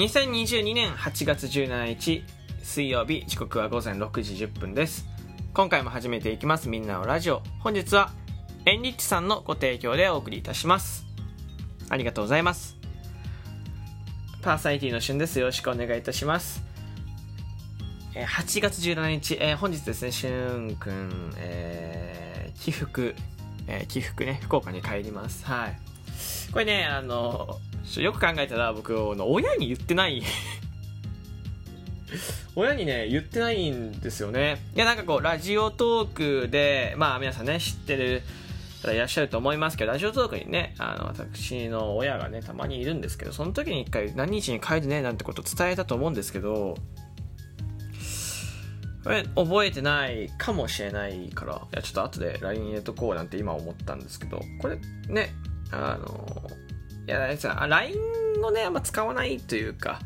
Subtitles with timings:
[0.00, 2.24] 2022年8月17日
[2.62, 5.06] 水曜日時刻は午前6時10分です。
[5.52, 6.70] 今回も始めていきます。
[6.70, 7.42] みんなのラジオ。
[7.58, 8.10] 本日は
[8.64, 11.04] エンリッチさんのご提供でお送りいたします。
[11.90, 12.78] ありがとうございます。
[14.40, 15.38] パーサイティの旬です。
[15.38, 16.62] よろしくお願いいたします。
[18.14, 23.14] 8月17日、えー本日ですね、しゅんくん、えー、起伏、
[23.66, 25.44] えー起伏ね、福岡に帰ります。
[25.44, 25.78] はい。
[26.52, 27.60] これね、あの、
[27.98, 30.22] よく考えたら僕、あの親に言ってない。
[32.54, 34.58] 親にね、言ってないんですよね。
[34.76, 38.22] いや、なんかこう、ラジオトークで、まあ皆さんね、知ってる
[38.82, 46.76] 方いらっしゃると思いますけど、ラジオトークにね、あの、私の親がね、たまにいるんですけど、その時に一回何日に帰るね、なんてこと伝えたと思うんですけど、
[49.02, 54.78] これ覚えてないかもしれないから、いや、ちょっと後で LINE 入れとこうなんて今思ったんですけど、これ
[55.08, 55.34] ね、
[55.70, 56.50] あの、
[57.06, 57.96] いや、さ、LINE
[58.42, 60.00] をね、あんま使わないというか、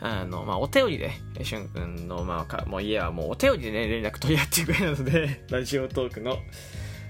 [0.00, 6.38] あの、まあ、お手寄りで、えしゅんくんの、まあか、もう家はもうお手寄りでね、連絡取り合ってくぐらいなので、 ラジオトークの。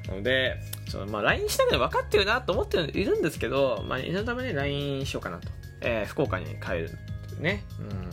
[0.09, 0.57] なので、
[0.89, 5.49] そのまあ、LINE したけど分かってるなと思っているんですけど、まあ、念のためね、LINE しようかなと。
[5.81, 6.99] えー福岡に帰る
[7.39, 7.63] ね。
[7.79, 8.11] うん。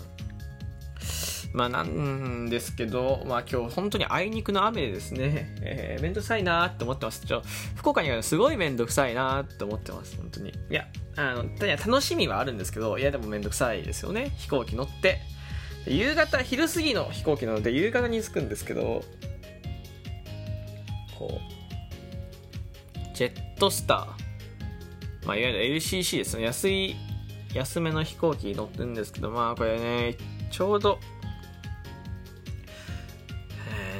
[1.55, 7.25] まあなんですけど、まあ今日本当にあいにくの雨でですね、えー、めんどくさいなーって思ってます。
[7.25, 7.41] ちょ、
[7.75, 10.49] 福岡にはすごいめんどくさいなーって思ってます、本当に。
[10.49, 15.21] いや、あの、いや楽しみはあるんですけど、いやでもめんどくさいですよね、飛行機乗って。
[15.87, 19.03] 夕方、昼過ぎの飛行機なので夕方に着くんですけど、
[21.17, 26.97] こう、ジェットスター、まあいわゆる LCC ですね、安い、
[27.53, 30.17] 安めの飛行機に乗ってるんですけど、まあこれね、
[30.51, 30.99] ちょうど、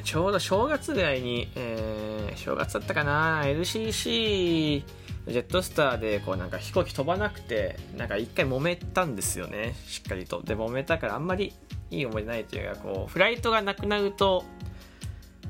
[0.06, 9.74] ちょうど正月ぐらいに、えー正月だったかな LCC ジェットスターでこうなんか飛行機飛ばなくてなんか一回揉めたんですよね。
[9.88, 10.44] しっかりと。
[10.44, 11.54] で揉めたからあんまり
[11.90, 14.44] いい思い出ないというかこうフライトがなくなると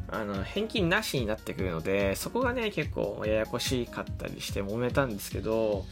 [0.07, 5.85] あの返金なしになってくるのでそこがね結構ややこしかったりして揉めたんですけど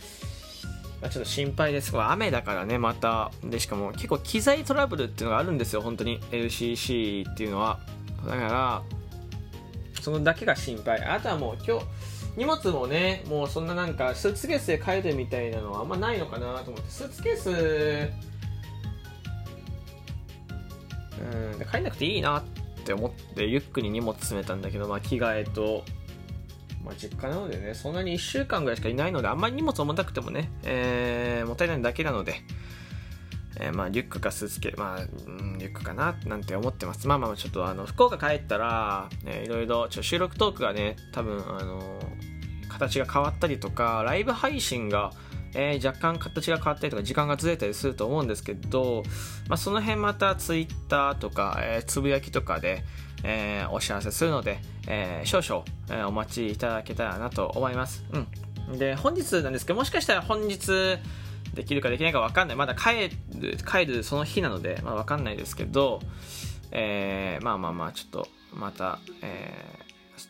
[1.01, 1.91] ちょっと心配です。
[1.97, 3.31] 雨だからねまた。
[3.43, 6.21] でしかも結構機材トラブルっていうのがあるんですよ本当に。
[6.31, 7.79] LCC っていうのは。
[8.25, 8.83] だから
[10.01, 11.01] そのだけが心配。
[11.03, 11.85] あとはもう今日
[12.35, 16.89] 荷物もねもうそんななんかスーツケースで帰るみたいなのはあんまないのかなと思って。
[16.89, 17.49] スーツケース
[21.19, 22.43] うんで帰んなくていいなっ
[22.83, 25.83] て思ってリュックに荷物詰めたんだけど、まあ、着替えと、
[26.83, 32.35] まあ、実家なのでねそんなに1週間ぐらいしかいないのであんまり荷物重たくてもね、えーもったいないだけなので、
[33.59, 37.07] えーまあ、リュックかスーツケース、まあ、うんリュックかななんて思ってます。
[37.07, 41.99] まあまあ、ちょっとあの、福岡帰ったら、ね、いろいろ、ちょ収録トークがね、多分、あの、
[42.69, 45.11] 形が変わったりとか、ライブ配信が、
[45.55, 49.03] えー若干形が変わったりとか、時間がずれたりすると思うんですけど、
[49.47, 52.83] まあ、その辺またツイッターとか、えーつぶやきとかで、
[53.23, 58.03] えーお知らせするので、えー少々、えーお待ちいただけたらなと思います。
[58.69, 58.79] うん。
[58.79, 60.97] で、本日なんですけど、もしかしたら本日、
[61.53, 62.57] できるかできないか分かんない。
[62.57, 63.09] まだ帰
[63.39, 66.01] る、帰るその日なので、まあ分かんないですけど、
[66.71, 69.83] えーまあまあまあ、ちょっと、また、えー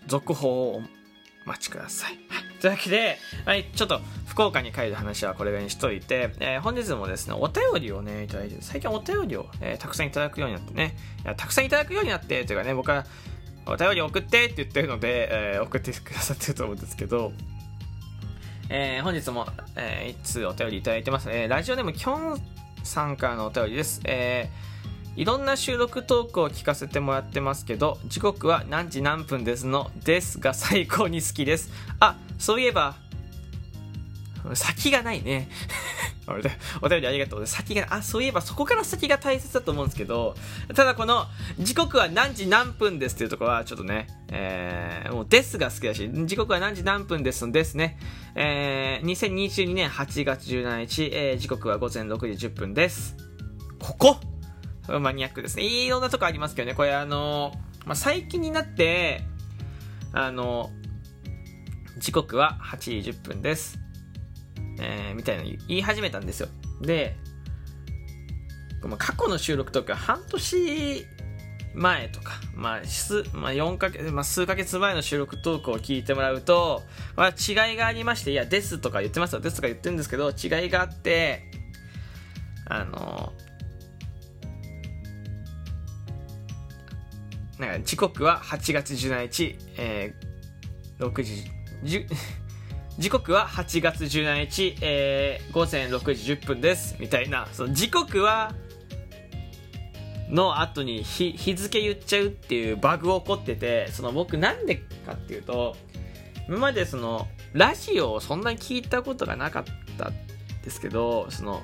[0.07, 0.75] 続報を
[1.45, 2.17] お待ちください。
[2.61, 13.05] というわけで、はい、ちょっと福岡に帰る話はこれぐらいにしといて、えー本日もですね、お便りをね、いただいて、最近お便りを、えーたくさんいただくようになってね、いやたくさんいただくようになって、というかね、僕は、
[13.65, 17.33] お便り送ってって言ってるので、えー送ってくださってると思うんですけど、
[18.69, 21.29] えー本日も、えー、一通お便りいただいてます。
[21.29, 22.41] えーラジオネームきょん
[22.83, 24.01] さんからのお便りです。
[24.05, 24.73] えー
[25.15, 31.69] いろんな収録トークを聞かせてもらってますけど、時刻は何時何分ですの、ですが最高に好きです。
[31.99, 32.95] あ、そういえば、
[34.55, 35.49] 先がないね。
[36.27, 37.47] お便りありがとう。
[37.47, 40.35] 先が、あ、そういえばそこから先が大切だと思うんですけど、
[40.73, 41.25] ただこの、
[41.59, 47.97] 時刻は何時何分ですっていうところはちょっとね、えー、もうですが好きだし、時刻は何時何分ですのですね。
[48.35, 53.15] えー、2022年8月17日、えー、時刻は午前6時10分です。
[53.79, 54.17] ここ？
[54.99, 55.63] マニアックですね。
[55.63, 57.53] いろんなとこありますけどね、これあの、
[57.85, 59.21] まあ、最近になって、
[60.11, 60.71] あの、
[61.97, 63.82] 時刻は8時10分です。
[64.79, 66.49] えーみたいな言い始めたんですよ。
[66.81, 67.15] で、
[68.83, 71.05] まあ過去の収録とか半年
[71.75, 76.83] 前とか、まあ、数、まあ、4ヶ月、まあ、数ヶ月前の収録トークを聞いてもらうと、
[77.15, 81.49] まあ、違いがありまして、いや、ですとか言ってますよ、ですとか言ってるんですけど、違いがあって、
[82.67, 83.33] あの、
[87.57, 90.33] なんか時刻は8月17日、えー
[90.99, 91.43] 6時
[91.83, 92.07] 10
[92.99, 96.95] 時刻は8月17日、えー、午前6時10分です。
[96.99, 98.53] みたいな、その時刻は、
[100.29, 105.75] の後に日日付言っちゃうっていうバグ起こってて、その僕なんでかっていうと、
[106.47, 109.63] 今までその、ラジオをそんなに聞いたことがなかっ
[109.97, 110.13] たん
[110.63, 111.63] ですけど、その、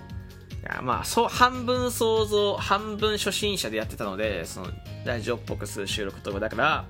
[0.82, 4.68] まあそう半分想像半分初心者でやってたのでその
[5.06, 6.86] ラジオっぽくする収録とかだから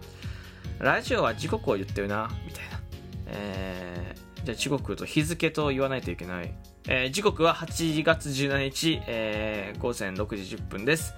[0.80, 2.80] ラジオは時刻を言ってるなみたいな
[3.31, 6.53] えー、ゃ時刻と日付と言わないといけない、
[6.87, 11.13] えー、時刻は8月17日、えー、午前6時10分です、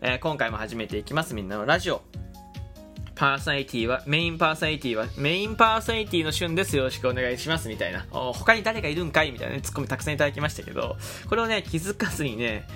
[0.00, 2.02] えー、今回も始めていきますみんなのラジオ
[3.14, 6.76] パーソナリティは、メインパーソナリティは、メインパーソナリティの旬です。
[6.76, 7.68] よろしくお願いします。
[7.68, 8.04] みたいな。
[8.10, 9.30] 他に誰がいるんかい？
[9.30, 10.96] みたいなね、ツッコミたくさんいただきましたけど、
[11.28, 12.66] これをね、気づかずにね、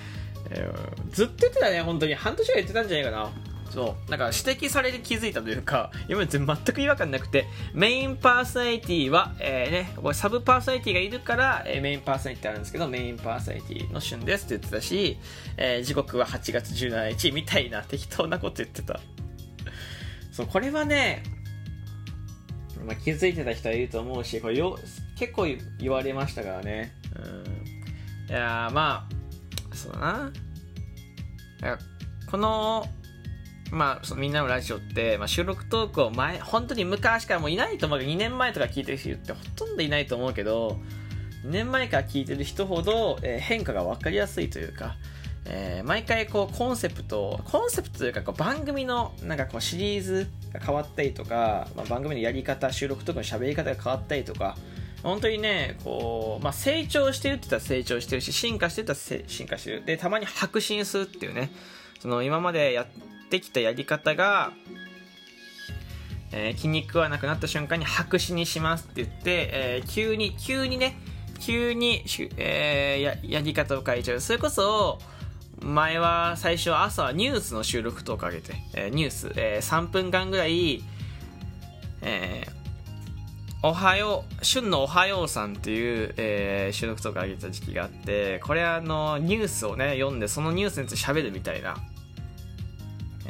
[0.49, 2.15] えー、ずっと言ってたね、本当に。
[2.15, 3.29] 半年ぐらい言ってたんじゃないかな。
[3.69, 4.09] そう。
[4.09, 15.17] なんか指摘されて気づいたというか、今まで全く違和感なくて、メインパーソナリティは、えー、ね、サブパーソナリティがいるから、えー、メインパーソナリティあるんですけど、メインパーソナリティの旬ですって言ってたし、
[15.57, 18.99] えー、時刻は8月17日みたいな適当なこと言ってた。
[20.31, 21.23] そう、これはね、
[22.85, 24.79] まあ、気づいてた人はいると思うし、これよ
[25.17, 25.47] 結構
[25.79, 26.93] 言われましたからね。
[27.15, 28.29] うん。
[28.29, 29.07] いやま
[29.71, 30.31] あ、そうだな。
[32.29, 32.85] この、
[33.71, 40.79] まあ、そのみんなのラジオって、まあ、収録トークを前、本当に昔からもういないと思うけど、2年前とか聞いてる人ってほとんどいないと思うけど、
[41.45, 44.95] 2年前から聞いてる人ほど、えー、変化が分かりやすいというか、
[45.45, 54.57] えー、毎回こうコンセプト、コンセプトというかこう番組のなんかこうシリーズが変わったりとか、まあ、番組のやり方、収録とかの喋り方が変わったりとか、
[55.03, 59.85] 本当にね、こう、まあ、成長してるって言ったら成長してるし、進化してるったら進化してる。
[59.85, 61.51] で、たまに白進するっていうね、
[61.99, 62.85] その今までや
[63.29, 64.51] ってきたやり方が、
[66.31, 70.97] えー、気に食わなくなった瞬間に白紙にしますって言って、えー、急に、急にね、
[71.39, 72.03] 急に、
[72.37, 74.19] えー、ややり方を変えちゃう。
[74.19, 74.99] それこそ、
[75.61, 80.83] 前は最初朝はニュースの収録トーク上げて、えー、ニュース、えー、3分間ぐらい、
[82.01, 91.77] えー、おはよう、旬のおはようさんっていう、えー、収録トーク上げた時期があって、これあの、ニュースをね、読んで、そのニュースについて喋るみたいな、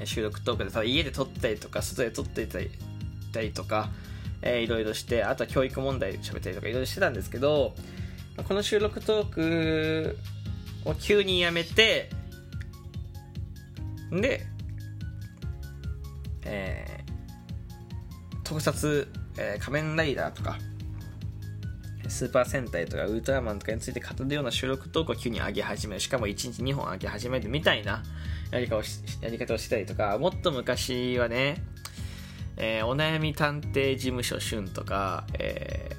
[0.05, 2.59] 収録トークで、ただ家で撮ったりとか、外で撮っていた
[3.41, 3.89] りとか、
[4.41, 7.75] えー、いろいろして、あとは教育問題喋ったりとかいろいろしてたんですけど、
[8.47, 10.17] この収録トーク
[10.85, 12.09] を急にやめて、
[14.11, 14.45] で、
[16.43, 19.07] えー、特撮、
[19.37, 20.57] えー、仮面ライダーとか、
[22.09, 25.99] スーパー戦隊とかウルトラマンとかについて語るような収録トークを急に上げ始める。
[25.99, 28.03] しかも1日2本上げ始めるみたいな
[28.51, 31.63] やり方をしやり方をしたりとか、もっと昔はね、
[32.57, 35.91] えー、お悩み探偵事務所旬とか、え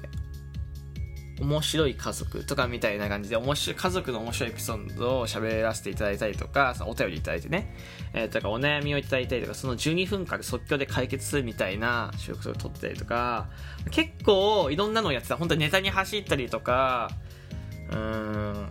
[1.41, 7.75] 面白い家族とかみたいな感じで、面白い、家族の面白いエピソードを喋らせていただいたりとか、お便りいただいてね、
[8.13, 13.49] えー、とかお悩みをいただいたりとか、その12分間で即興で解決するみたいな収録を撮ったりとか、
[13.89, 15.37] 結構いろんなのをやってた。
[15.37, 17.09] 本当にネタに走ったりとか、
[17.91, 18.69] うん、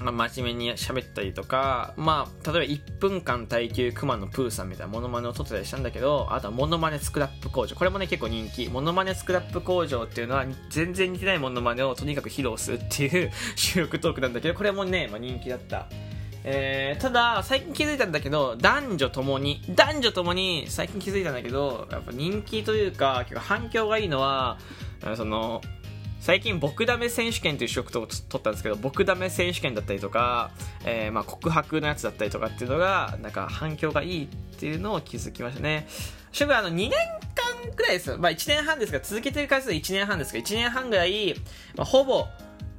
[0.00, 7.74] まあ、真面目に喋ったりとか、まあ、例えば1分間耐久熊野プーさんみたいなモノマネを撮ってたりしたんだけど、あとはモノマネスクラップ工場。
[7.74, 8.68] これもね、結構人気。
[8.68, 15.88] モノマネスクラップ工場っていうのは、全然似てないモノマネをとにかく披露するっていう 収録トークなんだけど、これもね、まあ、人気だった。
[16.44, 24.58] えー、ただ、最近気づいたんだけど、男女ともに、男女ともに最近気づいたんだけど、やっぱ人気というか、結構反響がいいのは、
[25.16, 25.60] その、
[26.20, 30.50] 最近僕ダメ選手権という職を取ったんですけど僕ダメ選手権だったりとか、
[30.84, 35.86] えー、まあ告白のやつだったりとかっていうのがなんか反響がいいっていうのを気づきましたね
[36.32, 36.90] しあの2年
[37.34, 41.34] 間くらいですまあ1年半ですが続けてる回数1年半ですが1年半ぐらい、
[41.76, 42.26] まあ、ほぼ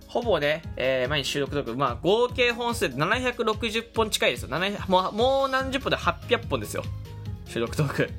[0.09, 4.49] ほぼね、えー、毎日収録とか、まあ、合計本数で760本近いですよ。
[4.87, 6.83] もう、もう何十本で800本ですよ。
[7.45, 8.09] 収録トーク。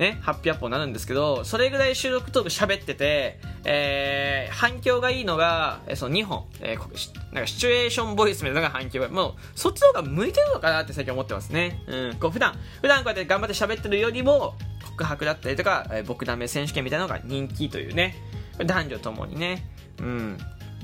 [0.00, 11.82] ね、800本になるんですけど、それぐらい収録トーク喋ってて、えー、反響がいいのが、えその2本、えー、なんかシチュエーションボイスみたいなのが反響が、もう、そっちの方が向いてるのかなって最近思ってますね。
[11.86, 14.54] うん、こう普段、普段こうやって頑張って喋ってるよりも、
[14.86, 18.16] 告白だったりとか、えー、僕ダメ選手権みたいなのが人気というね、
[18.64, 19.66] 男女ともにね、
[19.98, 20.38] うん。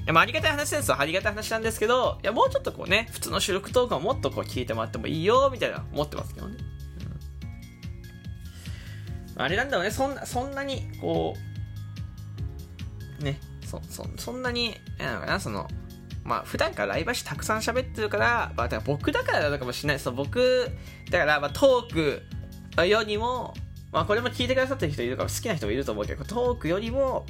[0.05, 1.01] いやまあ、ありがたい話ですよ。
[1.01, 6.76] ありがたい話なんですけど、いや、もうちょっとこうね、普通の収録トークをもっとこう聞いてもらってもいいよ、みたいな思ってますけどね。
[9.37, 11.35] あれなんだろうね、そんな、そんなに、こ
[13.21, 15.69] う、ね、そ、そ、そんなに、なのかな、その、
[16.25, 19.99] まあ、普段からライバーたくさん喋ってるから、まあ、だから僕だからなのかもしれない。
[19.99, 20.71] そう、僕、
[21.11, 21.93] だから、まあ、トー
[22.75, 23.55] クよりも、
[23.93, 27.27] まあ、これも聞いてくださってる人いるから、好きな人もいると思うけど、トークよりも、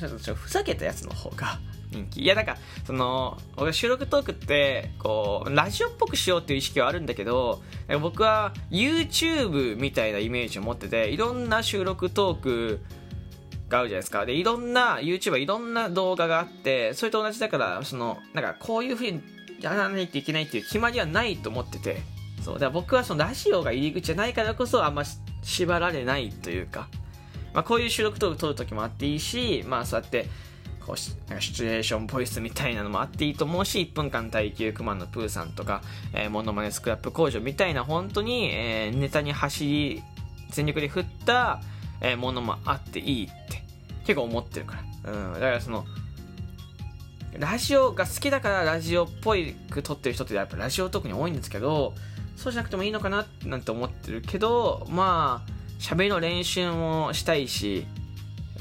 [0.00, 1.60] ちょっとちょっとふざけたやつの方が
[1.92, 2.22] 人気。
[2.22, 2.56] いや、なんか、
[2.86, 7.62] その、俺収録トークって、こう、ラジオっぽくしようっていう意識はあるんだけど、
[8.00, 12.80] 僕は YouTube みたいなイメージを持ってて、いろんな収録トーク
[13.68, 14.26] があるじゃないですか。
[14.26, 19.22] で、いろんな YouTuber、いろんな動画があって、それと同じだから、その、なんか、こういうふうに
[19.60, 22.02] やらないといけないっていう決まりはないと思ってて、
[22.42, 25.04] そう、だから僕はそのラジオが入り口じゃないからこそ、あんま
[25.42, 26.88] 縛られないというか、
[27.54, 30.26] まあ、こういう収録トーク撮るときもあっていいし、まあ、そうやって、
[30.86, 31.14] こうシ
[31.52, 40.02] チュエーションボイスみたいなのもあっていいと思うし、1分間耐久クマのプーさんとか、えー、モノマネスクラップ工場みたいな本当に、えー、ネタに走り、
[40.50, 41.60] 全力で振った、
[42.00, 43.62] えー、ものもあっていいって
[44.04, 45.12] 結構思ってるから。
[45.12, 45.32] うん。
[45.34, 45.84] だからその、
[47.38, 51.94] ラジオが好きだからラジオっぽいく撮ってる人ってやっぱラジオ特に多いんですけど、
[52.36, 57.86] そうじゃなくてもいいのかななんて思ってるけど、まあ、喋りの練習もしたいし、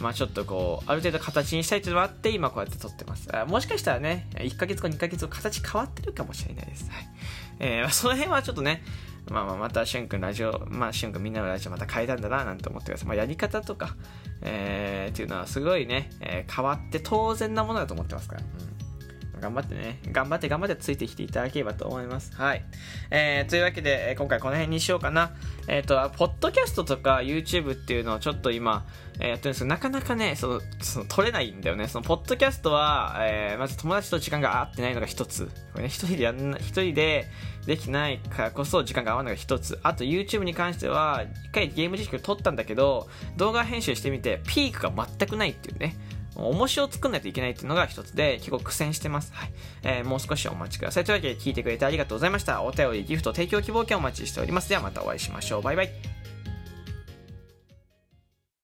[0.01, 3.29] まあちょっとこう、ある程度形にしたいっていうのもあって、今こうやって撮ってます。
[3.47, 6.89] もしかしたらね、1ヶ月後、2ヶ月後、形変わってるかもしれないです。
[6.89, 7.07] はい。
[7.59, 8.83] えー、その辺はちょっとね、
[9.29, 13.07] まあまあまた、しゅんくんラジオ、まあしゅんくんみんなのラジオまた変えたんだな、なんて思ってください。
[13.07, 13.95] まあやり方とか、
[14.41, 18.41] えー、っていうのはすごいね、えー、変わって当然なものだと思ってますから。
[18.41, 18.70] うん
[19.41, 22.33] 頑張ってね、頑張って頑張ってついてきていただければと思います。
[22.35, 22.63] はい。
[23.09, 25.31] えー、というわけで、今回この辺にしようかな。
[25.67, 28.85] えっ、ー、と、ポッドキャストとか YouTube っていうのをちょっと今、
[29.19, 31.87] えー、やってるんですけど、なかなかね、その、その、取れないんだよね。
[31.87, 35.45] その、ポッドキャストは、えー、まず友達と時間が合ってないのが一つ。
[35.73, 37.27] これね、一人でやんな、一人で
[37.65, 39.79] できないからこそ時間が合わないのが一つ。
[39.83, 45.95] あと YouTube に関しては、一回ゲーム実況撮ったんだけど、動画編集してみて、ピークが全くないっていうね。
[46.35, 49.33] 重しを作んないといけないっていうのが一つで、結構苦戦してます。
[49.33, 49.51] はい。
[49.83, 51.03] えー、もう少しお待ちください。
[51.03, 52.63] というわけで聞いてくれてありがとうございました。
[52.63, 54.69] お便り、ギフト、提供希望券お待ちしております。
[54.69, 55.61] ではまたお会いしましょう。
[55.61, 56.20] バイバイ。